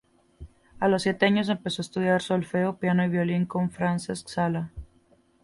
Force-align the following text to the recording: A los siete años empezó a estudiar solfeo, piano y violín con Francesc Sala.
A 0.79 0.87
los 0.87 1.03
siete 1.03 1.27
años 1.27 1.47
empezó 1.49 1.83
a 1.83 1.85
estudiar 1.85 2.23
solfeo, 2.23 2.77
piano 2.79 3.05
y 3.05 3.07
violín 3.07 3.45
con 3.45 3.69
Francesc 3.69 4.27
Sala. 4.29 4.71